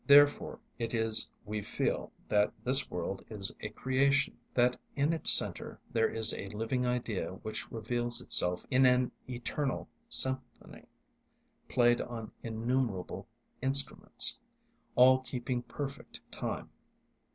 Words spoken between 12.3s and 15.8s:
innumerable instruments, all keeping